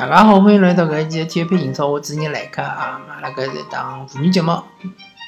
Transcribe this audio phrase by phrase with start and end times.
[0.00, 4.50] 大家好，欢迎来到搿一期的体育篇英超，我主持人来客啊，阿拉搿是一档妇女节目，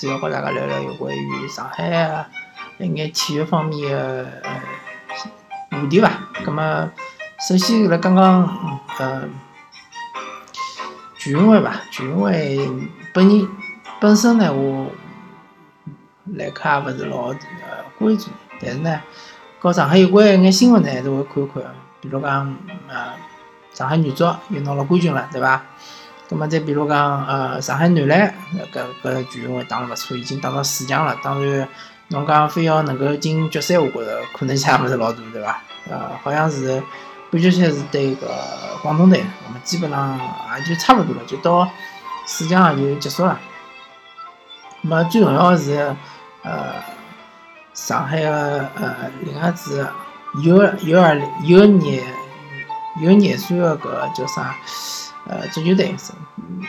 [0.00, 2.26] 主要和大家聊聊有关于上海啊
[2.78, 4.26] 一眼体育方面的
[5.70, 6.10] 话题伐。
[6.42, 6.90] 葛末
[7.46, 9.24] 首先辣刚刚呃
[11.18, 12.58] 全运会伐，全运会
[13.12, 13.46] 本人
[14.00, 14.90] 本身呢，我
[16.36, 17.36] 来客也勿是老呃
[17.98, 18.98] 关注，但是呢，
[19.58, 22.56] 和上海有关一眼新闻呢，还是会看看，比如讲
[22.88, 23.12] 呃。
[23.74, 25.60] 上海女足又拿了冠军了，对伐？
[26.26, 28.34] 葛末再比如讲，呃，上海男篮
[28.72, 31.14] 搿搿全运会打了勿错，已经打到四强了。
[31.22, 31.68] 当然，
[32.08, 35.60] 侬讲非要能够进决赛，我觉着可能性也勿是老大，对伐？
[35.90, 36.82] 呃，好像是
[37.30, 38.28] 半决赛是对个
[38.80, 40.18] 广东队，那么基本上
[40.56, 41.68] 也就差勿多了，就到
[42.24, 43.38] 四强也就结束了。
[44.80, 45.94] 那么最重要的是，
[46.42, 46.72] 呃，
[47.74, 49.86] 上海个呃另外支
[50.42, 52.02] 有有二有年。
[53.00, 54.56] 有廿岁个搿个叫啥？
[55.26, 56.12] 呃，足球队是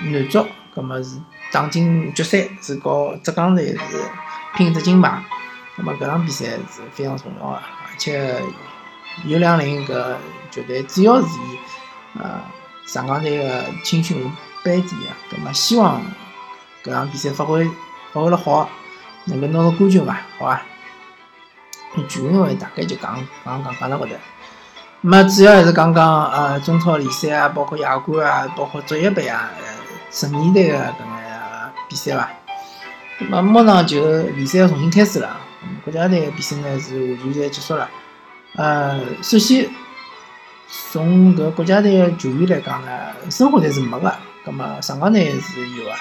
[0.10, 1.20] 男足，葛末是
[1.52, 4.06] 打进决赛，是和浙江队是
[4.56, 5.22] 拼只金牌。
[5.76, 8.42] 葛末搿场比赛是非常重要个，而且
[9.26, 10.16] 有两零搿
[10.50, 11.60] 球队主要是以
[12.18, 12.42] 呃
[12.88, 14.32] 上港队个青训
[14.64, 16.02] 班底个，葛末希望
[16.84, 17.70] 搿场比赛发挥
[18.14, 18.70] 发挥了好，
[19.26, 20.14] 能够拿到冠军伐？
[20.40, 20.62] 好伐？
[22.08, 24.16] 全运会大概就讲讲讲讲到搿搭。
[25.08, 29.52] 么主要还是讲讲呃中超联赛啊，包括亚冠啊，包括足协杯啊，
[30.10, 32.28] 十年队个搿眼比赛伐。
[33.30, 35.38] 么马上就联赛要重新开始了，
[35.84, 37.88] 国家队比赛呢是完全侪结束了。
[38.56, 39.70] 呃，首先
[40.92, 42.90] 从搿国家队个球员来讲呢，
[43.30, 44.12] 申花队是没个，
[44.44, 45.92] 葛末上港队是有个。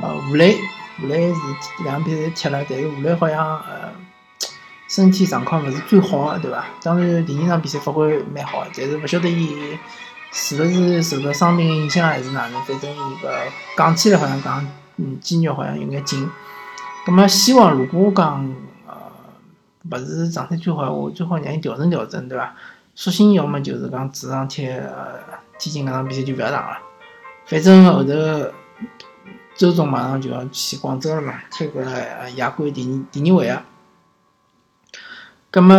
[0.00, 0.56] 呃，吴磊，
[1.02, 1.40] 吴磊是
[1.84, 3.92] 两场比赛踢了，但是吴磊好像呃。
[4.88, 6.64] 身体状况勿是最好个，对伐？
[6.82, 9.78] 当然第二场比赛发挥蛮好，但是勿晓得伊
[10.32, 13.30] 是勿是受到伤病影响还是哪能，反正伊个
[13.76, 14.66] 讲起来好像讲，
[14.96, 16.28] 嗯，肌肉好像有眼紧。
[17.04, 18.54] 葛末希望如果讲
[18.86, 18.94] 呃
[19.90, 22.54] 勿是状态最好，我最好让伊调整调整，对伐？
[22.94, 25.20] 索性要么就是讲主场踢呃
[25.58, 26.78] 天津搿场比赛就勿要打了，
[27.44, 28.12] 反正后头
[29.54, 31.84] 周总马上就要去广州了嘛，踢个
[32.36, 33.60] 亚冠第二第二回合。
[35.50, 35.74] 那么，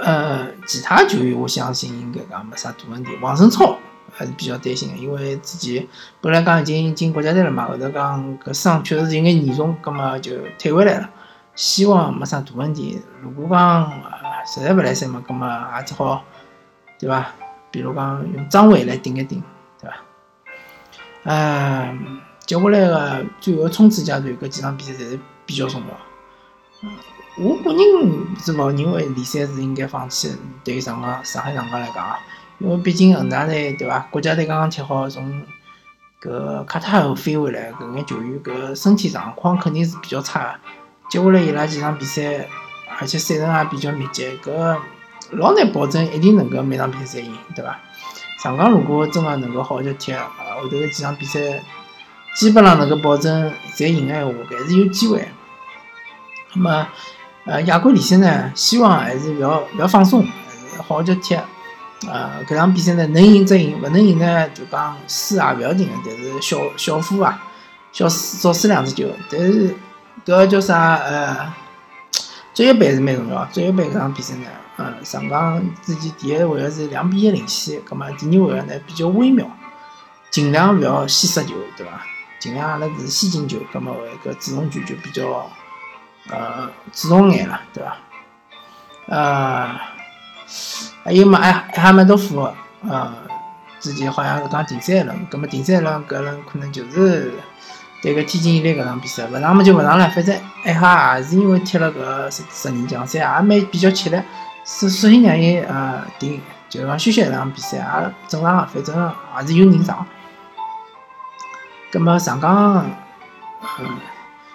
[0.00, 3.10] 呃，其他球员我相信应该讲没啥大问题。
[3.20, 3.78] 王胜超
[4.12, 5.86] 还是比较担心的，因为之前
[6.20, 11.08] 本来讲已经进国家队了嘛，后头讲搿伤确实是有眼严重，那么就退回来了。
[11.54, 13.00] 希望没啥大问题。
[13.22, 13.92] 如果讲
[14.44, 16.24] 实在勿来三嘛，咁么也只好，
[16.98, 17.26] 对伐？
[17.70, 19.42] 比如讲用张伟来顶一顶，
[19.80, 19.96] 对伐？
[21.24, 26.90] 嗯，接下来个最后冲刺阶段，搿几场比赛侪是比较重要。
[27.38, 30.36] 我个人是勿认为联赛是应该放弃。
[30.62, 32.18] 对于上港、上海上港来讲啊，
[32.58, 34.00] 因为毕竟恒大队对伐？
[34.10, 35.42] 国家队刚刚踢好，从
[36.20, 40.60] 搿卡塔尔飞回来，搿眼球员搿身体状况肯定是比较差的。
[41.08, 42.46] 接下来伊拉几场比赛，
[43.00, 44.78] 而且赛程也比较密集，搿
[45.30, 47.78] 老难保证一定能够每场比赛赢，对伐？
[48.38, 51.40] 上港如果真个能够好好踢，啊，后头几场比赛
[52.36, 55.26] 基本上能够保证侪赢个闲话，还是有机会。
[56.54, 56.88] 那么。
[57.44, 61.34] 呃，亚冠联赛呢，希望还是勿要勿要放松，还是好好叫踢。
[62.06, 67.42] 呃，搿场比赛呢，能赢则赢，勿能赢呢，就讲输也勿要紧个，但是小小负啊，
[67.90, 69.08] 小输少输两只球。
[69.28, 69.74] 但是
[70.24, 70.94] 搿叫啥？
[70.98, 71.52] 呃，
[72.54, 73.44] 足协杯是蛮重要。
[73.46, 79.44] 足协杯搿场比赛呢，呃，上港之前第一回合是两比一领先，葛末第二回合呢比较微妙，
[80.30, 82.02] 尽量勿要先失球，对伐？
[82.38, 85.50] 尽量阿拉是先进球，葛末搿主动权就比较。
[86.30, 87.96] 呃，主动眼了，对伐？
[89.08, 89.68] 呃，
[91.04, 92.48] 还有嘛，埃埃哈梅多夫，
[92.88, 93.12] 呃，
[93.80, 97.34] 之前好像是讲第三轮，葛末第三轮搿轮可能就是
[98.00, 104.22] 对个天津伊力搿场比赛，勿上嘛就勿上了，反正埃哈也是因为踢了搿十十二强赛，也蛮比较吃力，
[104.64, 110.06] 索索性让伊呃停，就讲休息一场比赛也正常，反正也是有人上。
[111.90, 112.86] 葛末上港，
[113.80, 113.86] 嗯，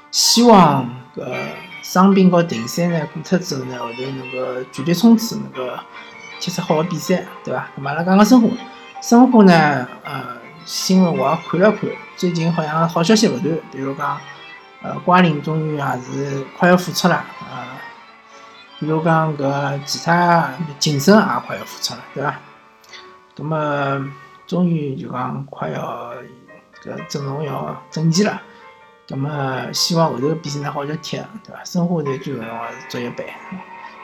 [0.10, 0.90] 希望。
[1.18, 1.36] 搿
[1.82, 5.74] 伤病和停赛呢过脱之后呢，后头能够全力冲刺，能够
[6.40, 7.68] 踢出好个比赛，对伐？
[7.76, 8.48] 咁阿拉讲讲申花，
[9.02, 14.20] 申花呢，呃，新闻我也看了看，最近好像好消息勿断，比如讲，
[14.84, 17.66] 呃，瓜林终于也是快要复出了，呃，
[18.80, 22.40] 比如讲搿其他晋升也快要复出了，对伐？
[23.36, 24.12] 咁么
[24.46, 26.14] 终于就讲快要
[26.84, 28.42] 搿阵容要整齐了。
[29.10, 31.64] 那么希望后头比赛呢好叫踢，对伐？
[31.64, 33.26] 申花队最重要是足协杯，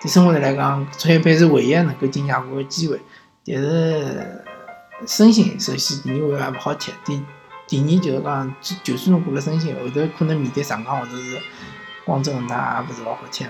[0.02, 3.02] 对申花队来讲，足协杯是唯一能够进亚冠的机会。
[3.46, 4.46] 但是
[5.06, 7.22] 申鑫首先第一位还勿好踢，第
[7.68, 11.42] 第二就是讲，就算侬过了申鑫，后头可能面对上港或者是
[12.06, 13.46] 广州恒大也勿是老好踢。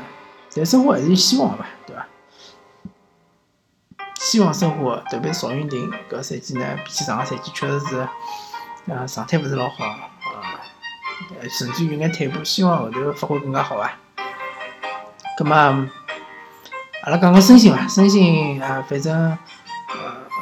[0.56, 2.08] 但申花还是有希望个，对伐？
[4.20, 8.08] 希望申花，特别是邵云霆搿赛季呢，比起上个赛季确实是，
[8.88, 9.86] 呃，状态勿是老好，
[11.50, 12.44] 甚至有眼退步。
[12.44, 13.92] 希望后头发挥更加好啊。
[15.38, 19.14] 葛末，阿拉讲讲申鑫伐，申鑫啊，反正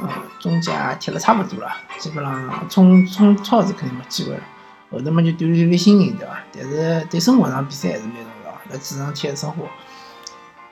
[0.01, 4.41] 呃，中甲踢了差勿多了，基本上冲冲超是肯定没机会了。
[4.91, 6.39] 后头嘛就锻炼锻炼心情，对伐？
[6.53, 9.65] 但是对生活上比赛还是蛮重要，辣主场踢生活。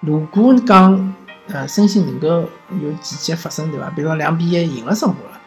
[0.02, 1.16] 如果讲
[1.48, 2.50] 呃申鑫能够
[2.82, 3.90] 有奇迹发生，对伐？
[3.92, 5.39] 比如两比一赢了生活了，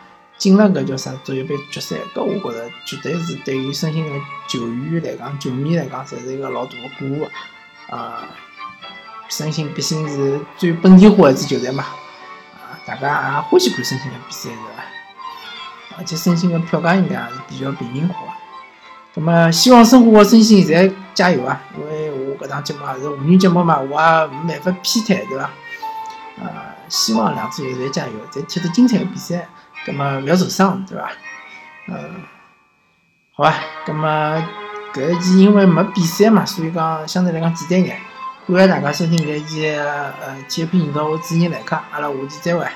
[0.43, 4.19] 进了搿叫啥足协杯决赛，搿我觉着绝对是对于申鑫个
[4.49, 7.29] 球员来讲、球迷来讲，侪是一个老大个鼓舞
[7.89, 8.25] 啊！
[9.29, 11.85] 申鑫毕竟是最本地化一支球队嘛，
[12.55, 15.99] 啊，大家也欢喜看申鑫个比赛，是伐？
[15.99, 18.37] 而且申鑫个票价应该也是比较平民化。
[19.15, 21.63] 那么希望申花、申鑫侪加油啊！
[21.79, 25.49] 因为我搿档节目也是妇女节目嘛，我也没办法偏袒，对伐？
[26.43, 26.51] 呃，
[26.89, 29.49] 希望两支球队加油，再踢得精彩个比赛，
[29.85, 31.11] 葛末勿要受伤，对伐？
[31.89, 32.23] 嗯，
[33.35, 33.55] 好吧，
[33.87, 34.49] 咁啊
[34.95, 37.99] 搿一期因为没比赛嘛，所以讲相对来讲简单眼。
[38.47, 40.13] 感谢大家收听搿一期呃
[40.49, 42.67] 《体育频道》，我主持人来客，阿拉下期再会。